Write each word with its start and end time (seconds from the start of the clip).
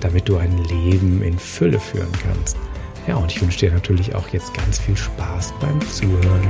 damit 0.00 0.28
du 0.28 0.36
ein 0.36 0.56
Leben 0.64 1.22
in 1.22 1.38
Fülle 1.38 1.80
führen 1.80 2.12
kannst. 2.22 2.56
Ja, 3.06 3.16
und 3.16 3.32
ich 3.32 3.40
wünsche 3.40 3.58
dir 3.58 3.72
natürlich 3.72 4.14
auch 4.14 4.28
jetzt 4.28 4.52
ganz 4.54 4.78
viel 4.78 4.96
Spaß 4.96 5.54
beim 5.60 5.80
Zuhören. 5.88 6.48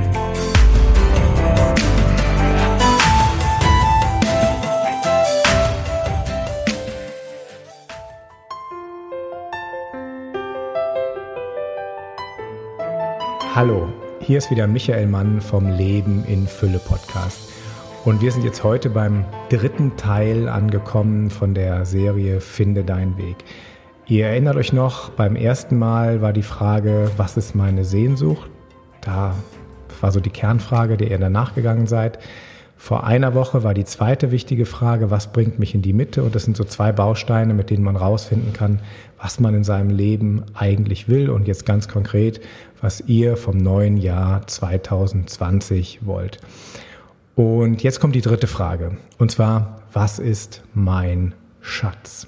Hallo, 13.55 13.89
hier 14.21 14.37
ist 14.37 14.51
wieder 14.51 14.67
Michael 14.67 15.07
Mann 15.07 15.41
vom 15.41 15.67
Leben 15.67 16.23
in 16.25 16.47
Fülle 16.47 16.79
Podcast. 16.79 17.49
Und 18.05 18.21
wir 18.21 18.31
sind 18.31 18.45
jetzt 18.45 18.63
heute 18.63 18.89
beim 18.89 19.25
dritten 19.49 19.97
Teil 19.97 20.47
angekommen 20.47 21.29
von 21.29 21.53
der 21.53 21.85
Serie 21.85 22.39
Finde 22.39 22.85
deinen 22.85 23.17
Weg. 23.17 23.35
Ihr 24.07 24.27
erinnert 24.27 24.55
euch 24.55 24.71
noch, 24.71 25.09
beim 25.09 25.35
ersten 25.35 25.77
Mal 25.77 26.21
war 26.21 26.31
die 26.31 26.41
Frage, 26.41 27.11
was 27.17 27.35
ist 27.35 27.55
meine 27.55 27.83
Sehnsucht? 27.83 28.49
Da 29.01 29.35
war 29.99 30.13
so 30.13 30.21
die 30.21 30.29
Kernfrage, 30.29 30.95
der 30.95 31.11
ihr 31.11 31.17
danach 31.17 31.55
gegangen 31.55 31.87
seid. 31.87 32.19
Vor 32.77 33.03
einer 33.03 33.33
Woche 33.33 33.63
war 33.63 33.73
die 33.73 33.83
zweite 33.83 34.31
wichtige 34.31 34.65
Frage, 34.65 35.11
was 35.11 35.33
bringt 35.33 35.59
mich 35.59 35.75
in 35.75 35.81
die 35.81 35.91
Mitte? 35.91 36.23
Und 36.23 36.33
das 36.33 36.45
sind 36.45 36.55
so 36.55 36.63
zwei 36.63 36.93
Bausteine, 36.93 37.53
mit 37.53 37.69
denen 37.69 37.83
man 37.83 37.97
rausfinden 37.97 38.53
kann, 38.53 38.79
was 39.21 39.41
man 39.41 39.53
in 39.53 39.65
seinem 39.65 39.89
Leben 39.89 40.45
eigentlich 40.53 41.09
will. 41.09 41.29
Und 41.29 41.49
jetzt 41.49 41.65
ganz 41.65 41.89
konkret, 41.89 42.39
was 42.79 43.01
ihr 43.01 43.35
vom 43.35 43.57
neuen 43.57 43.97
Jahr 43.97 44.47
2020 44.47 45.99
wollt. 46.05 46.39
Und 47.39 47.83
jetzt 47.83 48.01
kommt 48.01 48.15
die 48.15 48.21
dritte 48.21 48.47
Frage. 48.47 48.97
Und 49.17 49.31
zwar, 49.31 49.79
was 49.93 50.19
ist 50.19 50.61
mein 50.73 51.33
Schatz? 51.61 52.27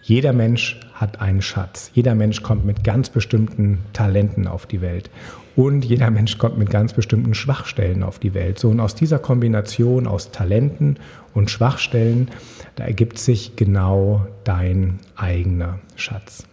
Jeder 0.00 0.32
Mensch 0.32 0.80
hat 0.94 1.20
einen 1.20 1.42
Schatz. 1.42 1.90
Jeder 1.92 2.14
Mensch 2.14 2.42
kommt 2.42 2.64
mit 2.64 2.82
ganz 2.82 3.10
bestimmten 3.10 3.80
Talenten 3.92 4.46
auf 4.46 4.64
die 4.64 4.80
Welt. 4.80 5.10
Und 5.54 5.84
jeder 5.84 6.10
Mensch 6.10 6.38
kommt 6.38 6.56
mit 6.56 6.70
ganz 6.70 6.94
bestimmten 6.94 7.34
Schwachstellen 7.34 8.02
auf 8.02 8.18
die 8.18 8.32
Welt. 8.32 8.58
So, 8.58 8.70
und 8.70 8.80
aus 8.80 8.94
dieser 8.94 9.18
Kombination 9.18 10.06
aus 10.06 10.30
Talenten 10.30 10.96
und 11.34 11.50
Schwachstellen, 11.50 12.30
da 12.76 12.84
ergibt 12.84 13.18
sich 13.18 13.54
genau 13.56 14.26
dein 14.44 14.98
eigener 15.14 15.78
Schatz. 15.94 16.44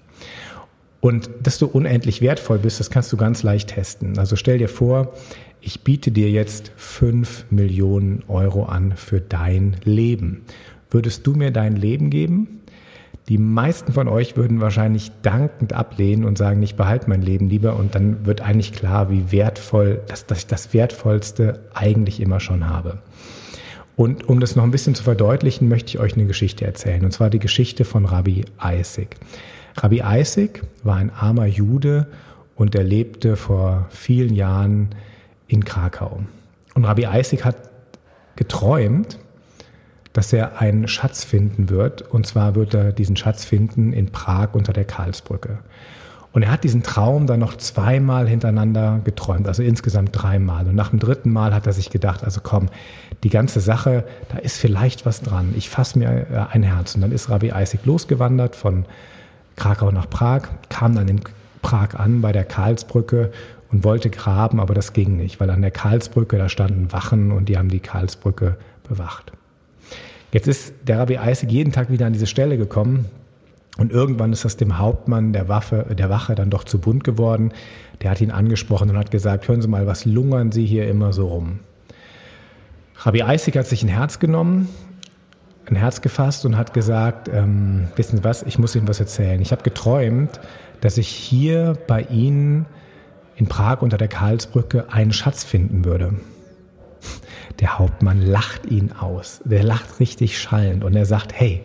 Und 1.00 1.30
dass 1.42 1.60
du 1.60 1.68
unendlich 1.68 2.20
wertvoll 2.20 2.60
bist, 2.60 2.82
das 2.82 2.90
kannst 2.90 3.12
du 3.14 3.16
ganz 3.16 3.42
leicht 3.42 3.70
testen. 3.70 4.20
Also 4.20 4.36
stell 4.36 4.58
dir 4.58 4.70
vor, 4.70 5.14
ich 5.66 5.82
biete 5.82 6.12
dir 6.12 6.30
jetzt 6.30 6.72
fünf 6.76 7.46
Millionen 7.50 8.24
Euro 8.28 8.66
an 8.66 8.96
für 8.98 9.22
dein 9.22 9.78
Leben. 9.86 10.42
Würdest 10.92 11.26
du 11.26 11.34
mir 11.34 11.52
dein 11.52 11.78
Leben 11.78 12.10
geben? 12.10 12.60
Die 13.30 13.38
meisten 13.38 13.94
von 13.94 14.10
euch 14.10 14.36
würden 14.36 14.60
wahrscheinlich 14.60 15.14
dankend 15.22 15.72
ablehnen 15.72 16.26
und 16.26 16.38
sagen, 16.38 16.62
ich 16.62 16.76
behalte 16.76 17.08
mein 17.10 17.22
Leben 17.22 17.50
lieber. 17.50 17.78
Und 17.78 17.96
dann 17.96 18.26
wird 18.26 18.42
eigentlich 18.42 18.74
klar, 18.74 19.10
wie 19.10 19.32
wertvoll, 19.32 20.02
dass, 20.08 20.26
dass 20.28 20.40
ich 20.40 20.48
das 20.48 20.74
Wertvollste 20.74 21.62
eigentlich 21.74 22.20
immer 22.20 22.42
schon 22.42 22.68
habe. 22.68 23.00
Und 23.96 24.28
um 24.28 24.42
das 24.42 24.58
noch 24.58 24.64
ein 24.64 24.72
bisschen 24.72 24.96
zu 24.96 25.04
verdeutlichen, 25.04 25.70
möchte 25.70 25.92
ich 25.92 26.00
euch 26.00 26.16
eine 26.16 26.26
Geschichte 26.26 26.66
erzählen. 26.66 27.06
Und 27.06 27.12
zwar 27.12 27.30
die 27.30 27.40
Geschichte 27.40 27.86
von 27.86 28.04
Rabbi 28.04 28.44
Isaac. 28.62 29.16
Rabbi 29.78 30.04
Isaac 30.06 30.62
war 30.84 30.98
ein 30.98 31.10
armer 31.10 31.46
Jude 31.46 32.08
und 32.56 32.76
er 32.76 32.84
lebte 32.84 33.38
vor 33.38 33.88
vielen 33.90 34.36
Jahren 34.36 34.90
in 35.54 35.64
Krakau. 35.64 36.22
Und 36.74 36.86
Rabbi 36.86 37.06
Isaac 37.06 37.46
hat 37.46 37.56
geträumt, 38.36 39.20
dass 40.12 40.34
er 40.34 40.60
einen 40.60 40.88
Schatz 40.88 41.24
finden 41.24 41.70
wird. 41.70 42.02
Und 42.02 42.26
zwar 42.26 42.56
wird 42.56 42.74
er 42.74 42.92
diesen 42.92 43.16
Schatz 43.16 43.46
finden 43.46 43.94
in 43.94 44.12
Prag 44.12 44.50
unter 44.54 44.74
der 44.74 44.86
Karlsbrücke. 44.86 45.60
Und 46.32 46.42
er 46.42 46.52
hat 46.52 46.64
diesen 46.64 46.82
Traum 46.82 47.28
dann 47.28 47.40
noch 47.40 47.58
zweimal 47.58 48.28
hintereinander 48.28 49.02
geträumt, 49.04 49.48
also 49.48 49.62
insgesamt 49.62 50.10
dreimal. 50.14 50.66
Und 50.68 50.74
nach 50.74 50.90
dem 50.90 50.98
dritten 50.98 51.32
Mal 51.32 51.54
hat 51.54 51.68
er 51.68 51.74
sich 51.74 51.92
gedacht, 51.92 52.24
also 52.24 52.42
komm, 52.42 52.70
die 53.24 53.30
ganze 53.30 53.60
Sache, 53.60 54.04
da 54.30 54.40
ist 54.40 54.58
vielleicht 54.58 55.06
was 55.06 55.22
dran. 55.22 55.54
Ich 55.56 55.70
fasse 55.70 56.00
mir 56.00 56.10
äh, 56.10 56.46
ein 56.52 56.64
Herz. 56.64 56.96
Und 56.96 57.02
dann 57.02 57.12
ist 57.12 57.30
Rabbi 57.30 57.52
Isaac 57.56 57.86
losgewandert 57.86 58.56
von 58.56 58.86
Krakau 59.56 59.92
nach 59.92 60.10
Prag, 60.10 60.42
kam 60.70 60.96
dann 60.96 61.08
in 61.08 61.22
Prag 61.62 61.94
an 61.94 62.22
bei 62.22 62.32
der 62.32 62.44
Karlsbrücke 62.44 63.32
und 63.74 63.84
wollte 63.84 64.12
graben, 64.12 64.60
aber 64.60 64.76
das 64.76 64.94
ging 64.94 65.18
nicht, 65.18 65.40
weil 65.40 65.50
an 65.50 65.62
der 65.62 65.72
Karlsbrücke, 65.72 66.38
da 66.38 66.48
standen 66.48 66.92
Wachen 66.92 67.32
und 67.32 67.50
die 67.50 67.58
haben 67.58 67.70
die 67.70 67.80
Karlsbrücke 67.80 68.56
bewacht. 68.88 69.34
Jetzt 70.32 70.48
ist 70.48 70.74
der 70.84 71.00
Rabbi 71.00 71.16
Isaac 71.16 71.52
jeden 71.52 71.74
Tag 71.74 71.90
wieder 71.90 72.06
an 72.06 72.14
diese 72.14 72.28
Stelle 72.28 72.58
gekommen 72.58 73.06
und 73.80 73.92
irgendwann 73.92 74.32
ist 74.32 74.46
das 74.46 74.58
dem 74.58 74.78
Hauptmann 74.78 75.34
der, 75.34 75.50
Waffe, 75.50 75.88
der 75.98 76.12
Wache 76.12 76.36
dann 76.36 76.52
doch 76.52 76.64
zu 76.64 76.78
bunt 76.78 77.04
geworden. 77.04 77.52
Der 78.02 78.12
hat 78.12 78.22
ihn 78.22 78.30
angesprochen 78.30 78.92
und 78.92 78.98
hat 78.98 79.10
gesagt, 79.10 79.48
hören 79.48 79.64
Sie 79.64 79.68
mal, 79.68 79.88
was 79.88 80.06
lungern 80.06 80.52
Sie 80.52 80.66
hier 80.66 80.88
immer 80.88 81.12
so 81.12 81.28
rum? 81.28 81.60
Rabbi 82.98 83.24
Isaac 83.28 83.56
hat 83.56 83.66
sich 83.66 83.82
ein 83.82 83.90
Herz 83.90 84.20
genommen, 84.20 84.70
ein 85.66 85.76
Herz 85.76 86.02
gefasst 86.02 86.46
und 86.46 86.58
hat 86.58 86.76
gesagt, 86.76 87.28
ähm, 87.28 87.88
wissen 87.96 88.18
Sie 88.18 88.24
was, 88.24 88.44
ich 88.44 88.60
muss 88.60 88.76
Ihnen 88.76 88.88
was 88.88 89.00
erzählen. 89.00 89.42
Ich 89.42 89.52
habe 89.52 89.64
geträumt, 89.64 90.40
dass 90.82 91.00
ich 91.00 91.08
hier 91.08 91.76
bei 91.88 92.04
Ihnen 92.04 92.68
in 93.36 93.48
Prag 93.48 93.82
unter 93.82 93.98
der 93.98 94.08
Karlsbrücke 94.08 94.92
einen 94.92 95.14
Schatz 95.14 95.44
finden 95.44 95.86
würde. 95.86 96.14
Der 97.60 97.78
Hauptmann 97.78 98.22
lacht 98.22 98.66
ihn 98.66 98.92
aus. 98.92 99.42
Der 99.46 99.64
lacht 99.64 100.00
richtig 100.00 100.40
schallend 100.40 100.84
und 100.84 100.96
er 100.96 101.06
sagt, 101.06 101.34
hey, 101.34 101.64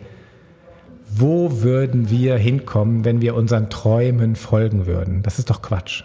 wo 1.11 1.61
würden 1.61 2.09
wir 2.09 2.37
hinkommen, 2.37 3.03
wenn 3.03 3.21
wir 3.21 3.35
unseren 3.35 3.69
Träumen 3.69 4.35
folgen 4.35 4.85
würden? 4.85 5.23
Das 5.23 5.39
ist 5.39 5.49
doch 5.49 5.61
Quatsch. 5.61 6.03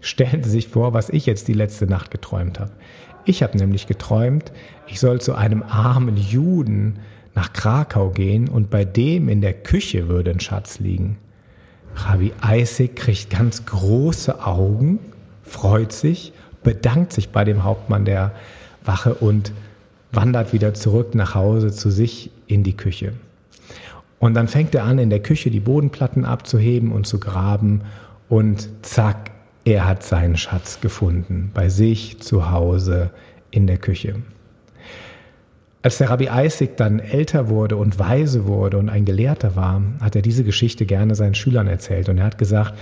Stellen 0.00 0.42
Sie 0.42 0.50
sich 0.50 0.68
vor, 0.68 0.92
was 0.92 1.08
ich 1.08 1.26
jetzt 1.26 1.48
die 1.48 1.54
letzte 1.54 1.86
Nacht 1.86 2.10
geträumt 2.10 2.60
habe. 2.60 2.72
Ich 3.24 3.42
habe 3.42 3.56
nämlich 3.56 3.86
geträumt, 3.86 4.52
ich 4.86 5.00
soll 5.00 5.20
zu 5.20 5.34
einem 5.34 5.62
armen 5.62 6.16
Juden 6.16 6.98
nach 7.34 7.52
Krakau 7.52 8.10
gehen 8.10 8.48
und 8.48 8.70
bei 8.70 8.84
dem 8.84 9.28
in 9.28 9.40
der 9.40 9.54
Küche 9.54 10.08
würde 10.08 10.30
ein 10.30 10.40
Schatz 10.40 10.78
liegen. 10.78 11.16
Rabbi 11.96 12.32
Isaac 12.44 12.96
kriegt 12.96 13.30
ganz 13.30 13.66
große 13.66 14.44
Augen, 14.44 14.98
freut 15.42 15.92
sich, 15.92 16.32
bedankt 16.62 17.12
sich 17.12 17.30
bei 17.30 17.44
dem 17.44 17.64
Hauptmann 17.64 18.04
der 18.04 18.32
Wache 18.84 19.14
und 19.14 19.52
wandert 20.12 20.52
wieder 20.52 20.74
zurück 20.74 21.14
nach 21.14 21.34
Hause 21.34 21.72
zu 21.72 21.90
sich 21.90 22.30
in 22.46 22.62
die 22.62 22.76
Küche. 22.76 23.12
Und 24.18 24.34
dann 24.34 24.48
fängt 24.48 24.74
er 24.74 24.84
an, 24.84 24.98
in 24.98 25.10
der 25.10 25.20
Küche 25.20 25.50
die 25.50 25.60
Bodenplatten 25.60 26.24
abzuheben 26.24 26.92
und 26.92 27.06
zu 27.06 27.20
graben 27.20 27.82
und 28.28 28.68
zack, 28.82 29.32
er 29.64 29.86
hat 29.86 30.02
seinen 30.02 30.36
Schatz 30.36 30.80
gefunden, 30.80 31.50
bei 31.54 31.68
sich 31.68 32.20
zu 32.20 32.50
Hause 32.50 33.10
in 33.50 33.66
der 33.66 33.78
Küche. 33.78 34.16
Als 35.84 35.98
der 35.98 36.08
Rabbi 36.08 36.30
Isaac 36.32 36.78
dann 36.78 36.98
älter 36.98 37.50
wurde 37.50 37.76
und 37.76 37.98
weise 37.98 38.46
wurde 38.46 38.78
und 38.78 38.88
ein 38.88 39.04
Gelehrter 39.04 39.54
war, 39.54 39.82
hat 40.00 40.16
er 40.16 40.22
diese 40.22 40.42
Geschichte 40.42 40.86
gerne 40.86 41.14
seinen 41.14 41.34
Schülern 41.34 41.66
erzählt. 41.66 42.08
Und 42.08 42.16
er 42.16 42.24
hat 42.24 42.38
gesagt, 42.38 42.72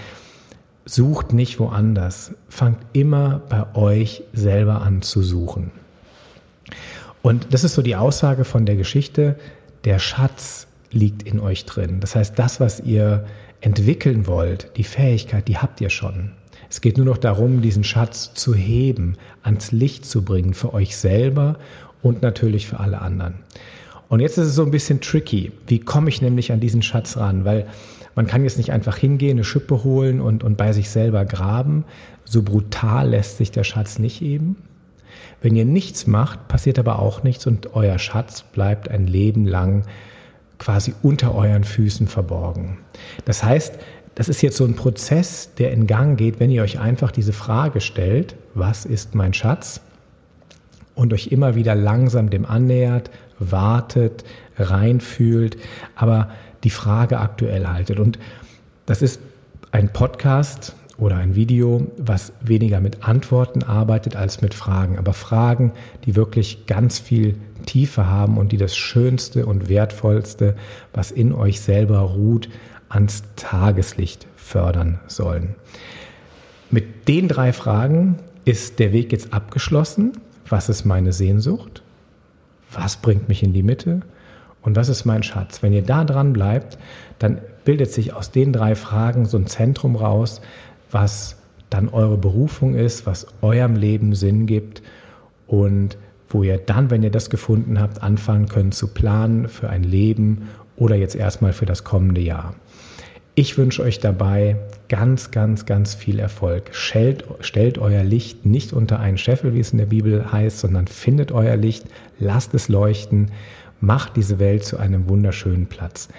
sucht 0.84 1.32
nicht 1.32 1.58
woanders, 1.58 2.30
fangt 2.48 2.78
immer 2.92 3.42
bei 3.48 3.74
euch 3.74 4.22
selber 4.32 4.82
an 4.82 5.02
zu 5.02 5.20
suchen. 5.20 5.72
Und 7.22 7.52
das 7.52 7.64
ist 7.64 7.74
so 7.74 7.82
die 7.82 7.96
Aussage 7.96 8.44
von 8.44 8.66
der 8.66 8.76
Geschichte, 8.76 9.34
der 9.82 9.98
Schatz 9.98 10.68
liegt 10.92 11.24
in 11.24 11.40
euch 11.40 11.66
drin. 11.66 11.98
Das 11.98 12.14
heißt, 12.14 12.38
das, 12.38 12.60
was 12.60 12.78
ihr 12.78 13.26
entwickeln 13.60 14.28
wollt, 14.28 14.70
die 14.76 14.84
Fähigkeit, 14.84 15.48
die 15.48 15.58
habt 15.58 15.80
ihr 15.80 15.90
schon. 15.90 16.30
Es 16.70 16.80
geht 16.80 16.98
nur 16.98 17.06
noch 17.06 17.18
darum, 17.18 17.62
diesen 17.62 17.82
Schatz 17.82 18.32
zu 18.32 18.54
heben, 18.54 19.16
ans 19.42 19.72
Licht 19.72 20.06
zu 20.06 20.22
bringen 20.22 20.54
für 20.54 20.72
euch 20.72 20.96
selber 20.96 21.56
und 22.02 22.22
natürlich 22.22 22.66
für 22.66 22.80
alle 22.80 23.00
anderen. 23.00 23.34
Und 24.08 24.20
jetzt 24.20 24.36
ist 24.36 24.48
es 24.48 24.54
so 24.54 24.64
ein 24.64 24.70
bisschen 24.70 25.00
tricky. 25.00 25.52
Wie 25.66 25.78
komme 25.78 26.10
ich 26.10 26.20
nämlich 26.20 26.52
an 26.52 26.60
diesen 26.60 26.82
Schatz 26.82 27.16
ran? 27.16 27.44
Weil 27.44 27.66
man 28.14 28.26
kann 28.26 28.44
jetzt 28.44 28.58
nicht 28.58 28.72
einfach 28.72 28.98
hingehen, 28.98 29.38
eine 29.38 29.44
Schippe 29.44 29.84
holen 29.84 30.20
und, 30.20 30.44
und 30.44 30.56
bei 30.56 30.72
sich 30.72 30.90
selber 30.90 31.24
graben. 31.24 31.84
So 32.24 32.42
brutal 32.42 33.08
lässt 33.08 33.38
sich 33.38 33.50
der 33.50 33.64
Schatz 33.64 33.98
nicht 33.98 34.20
eben. 34.20 34.56
Wenn 35.40 35.56
ihr 35.56 35.64
nichts 35.64 36.06
macht, 36.06 36.46
passiert 36.48 36.78
aber 36.78 36.98
auch 36.98 37.22
nichts 37.22 37.46
und 37.46 37.74
euer 37.74 37.98
Schatz 37.98 38.42
bleibt 38.42 38.90
ein 38.90 39.06
Leben 39.06 39.46
lang 39.46 39.84
quasi 40.58 40.94
unter 41.02 41.34
euren 41.34 41.64
Füßen 41.64 42.06
verborgen. 42.06 42.78
Das 43.24 43.42
heißt, 43.42 43.78
das 44.14 44.28
ist 44.28 44.42
jetzt 44.42 44.56
so 44.56 44.64
ein 44.64 44.76
Prozess, 44.76 45.54
der 45.58 45.72
in 45.72 45.86
Gang 45.86 46.18
geht, 46.18 46.38
wenn 46.38 46.50
ihr 46.50 46.62
euch 46.62 46.78
einfach 46.78 47.10
diese 47.10 47.32
Frage 47.32 47.80
stellt, 47.80 48.36
was 48.54 48.84
ist 48.84 49.14
mein 49.14 49.32
Schatz? 49.32 49.80
Und 50.94 51.12
euch 51.12 51.28
immer 51.28 51.54
wieder 51.54 51.74
langsam 51.74 52.30
dem 52.30 52.44
annähert, 52.44 53.10
wartet, 53.38 54.24
reinfühlt, 54.58 55.56
aber 55.96 56.30
die 56.64 56.70
Frage 56.70 57.18
aktuell 57.18 57.66
haltet. 57.66 57.98
Und 57.98 58.18
das 58.86 59.02
ist 59.02 59.20
ein 59.70 59.92
Podcast 59.92 60.74
oder 60.98 61.16
ein 61.16 61.34
Video, 61.34 61.90
was 61.96 62.32
weniger 62.40 62.80
mit 62.80 63.04
Antworten 63.04 63.62
arbeitet 63.62 64.16
als 64.16 64.42
mit 64.42 64.54
Fragen, 64.54 64.98
aber 64.98 65.14
Fragen, 65.14 65.72
die 66.04 66.14
wirklich 66.14 66.66
ganz 66.66 66.98
viel 66.98 67.36
Tiefe 67.66 68.06
haben 68.06 68.38
und 68.38 68.52
die 68.52 68.56
das 68.56 68.76
Schönste 68.76 69.46
und 69.46 69.68
Wertvollste, 69.68 70.54
was 70.92 71.10
in 71.10 71.32
euch 71.32 71.60
selber 71.60 72.00
ruht, 72.00 72.48
ans 72.88 73.22
Tageslicht 73.36 74.26
fördern 74.36 75.00
sollen. 75.06 75.54
Mit 76.70 77.08
den 77.08 77.28
drei 77.28 77.52
Fragen 77.52 78.18
ist 78.44 78.78
der 78.78 78.92
Weg 78.92 79.12
jetzt 79.12 79.32
abgeschlossen. 79.32 80.12
Was 80.48 80.68
ist 80.68 80.84
meine 80.84 81.12
Sehnsucht? 81.12 81.82
Was 82.72 82.96
bringt 82.96 83.28
mich 83.28 83.42
in 83.42 83.52
die 83.52 83.62
Mitte? 83.62 84.02
Und 84.62 84.76
was 84.76 84.88
ist 84.88 85.04
mein 85.04 85.22
Schatz? 85.22 85.62
Wenn 85.62 85.72
ihr 85.72 85.82
da 85.82 86.04
dran 86.04 86.32
bleibt, 86.32 86.78
dann 87.18 87.40
bildet 87.64 87.92
sich 87.92 88.14
aus 88.14 88.30
den 88.30 88.52
drei 88.52 88.74
Fragen 88.74 89.26
so 89.26 89.36
ein 89.36 89.46
Zentrum 89.46 89.96
raus, 89.96 90.40
was 90.90 91.36
dann 91.70 91.88
eure 91.88 92.18
Berufung 92.18 92.74
ist, 92.74 93.06
was 93.06 93.26
eurem 93.40 93.76
Leben 93.76 94.14
Sinn 94.14 94.46
gibt 94.46 94.82
und 95.46 95.96
wo 96.28 96.42
ihr 96.42 96.58
dann, 96.58 96.90
wenn 96.90 97.02
ihr 97.02 97.10
das 97.10 97.30
gefunden 97.30 97.80
habt, 97.80 98.02
anfangen 98.02 98.48
könnt 98.48 98.74
zu 98.74 98.88
planen 98.88 99.48
für 99.48 99.68
ein 99.68 99.82
Leben 99.82 100.48
oder 100.76 100.96
jetzt 100.96 101.14
erstmal 101.14 101.52
für 101.52 101.66
das 101.66 101.84
kommende 101.84 102.20
Jahr. 102.20 102.54
Ich 103.34 103.56
wünsche 103.56 103.82
euch 103.82 103.98
dabei 103.98 104.56
ganz, 104.90 105.30
ganz, 105.30 105.64
ganz 105.64 105.94
viel 105.94 106.18
Erfolg. 106.18 106.68
Stellt, 106.72 107.24
stellt 107.40 107.78
euer 107.78 108.02
Licht 108.02 108.44
nicht 108.44 108.74
unter 108.74 109.00
einen 109.00 109.16
Scheffel, 109.16 109.54
wie 109.54 109.60
es 109.60 109.72
in 109.72 109.78
der 109.78 109.86
Bibel 109.86 110.30
heißt, 110.30 110.58
sondern 110.58 110.86
findet 110.86 111.32
euer 111.32 111.56
Licht, 111.56 111.86
lasst 112.18 112.52
es 112.52 112.68
leuchten, 112.68 113.30
macht 113.80 114.16
diese 114.16 114.38
Welt 114.38 114.66
zu 114.66 114.76
einem 114.76 115.08
wunderschönen 115.08 115.66
Platz. 115.66 116.10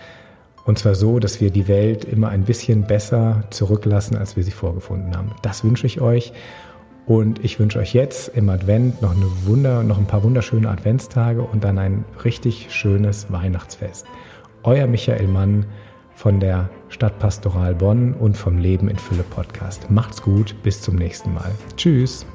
Und 0.65 0.80
zwar 0.80 0.95
so, 0.95 1.19
dass 1.19 1.39
wir 1.39 1.51
die 1.51 1.68
Welt 1.68 2.04
immer 2.04 2.30
ein 2.30 2.45
bisschen 2.45 2.88
besser 2.88 3.44
zurücklassen, 3.51 4.18
als 4.18 4.36
wir 4.36 4.44
sie 4.44 4.50
vorgefunden 4.50 5.16
haben. 5.16 5.36
Das 5.44 5.63
wünsche 5.63 5.86
ich 5.86 6.01
euch. 6.01 6.33
Und 7.06 7.45
ich 7.45 7.59
wünsche 7.59 7.77
euch 7.77 7.94
jetzt 7.94 8.30
im 8.30 8.50
Advent 8.50 9.04
noch, 9.04 9.12
eine 9.12 9.27
Wunder, 9.45 9.83
noch 9.83 10.00
ein 10.00 10.07
paar 10.07 10.24
wunderschöne 10.24 10.69
Adventstage 10.69 11.44
und 11.44 11.63
dann 11.63 11.77
ein 11.77 12.06
richtig 12.24 12.69
schönes 12.71 13.31
Weihnachtsfest. 13.31 14.07
Euer 14.63 14.88
Michael 14.88 15.27
Mann 15.27 15.66
von 16.15 16.39
der 16.39 16.69
Stadtpastoral 16.89 17.75
Bonn 17.75 18.13
und 18.13 18.38
vom 18.38 18.57
Leben 18.57 18.88
in 18.88 18.98
Fülle 18.98 19.24
Podcast. 19.24 19.89
Macht's 19.89 20.21
gut, 20.21 20.56
bis 20.63 20.81
zum 20.81 20.95
nächsten 20.95 21.33
Mal. 21.33 21.51
Tschüss. 21.75 22.25